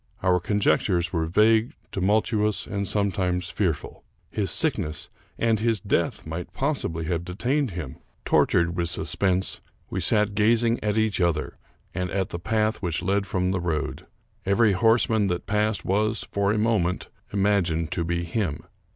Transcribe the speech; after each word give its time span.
Our 0.23 0.39
conjectures 0.39 1.13
were 1.13 1.27
vague, 1.27 1.73
tumultuous, 1.91 2.65
and 2.65 2.87
sometimes 2.87 3.49
fearful. 3.51 4.03
His 4.31 4.49
sickness 4.49 5.11
and 5.37 5.59
his 5.59 5.79
death 5.79 6.25
might 6.25 6.53
possibly 6.53 7.05
have 7.05 7.23
detained 7.23 7.69
him. 7.77 7.97
251 8.25 8.73
American 8.73 8.81
Mystery 8.81 9.05
Stories 9.05 9.19
Tortured 9.19 9.29
with 9.29 9.45
suspense, 9.45 9.61
we 9.91 10.01
sat 10.01 10.33
gazing 10.33 10.83
at 10.83 10.97
each 10.97 11.21
other, 11.21 11.55
ari^d 11.93 12.15
at 12.15 12.29
the 12.29 12.39
path 12.39 12.77
which 12.81 13.03
led 13.03 13.27
from 13.27 13.51
the 13.51 13.61
road. 13.61 14.07
Every 14.43 14.71
horseman 14.71 15.27
that 15.27 15.45
passed 15.45 15.85
was, 15.85 16.23
for 16.31 16.51
a 16.51 16.57
moment, 16.57 17.09
imagined 17.31 17.91
to 17.91 18.03
be 18.03 18.23
him. 18.23 18.63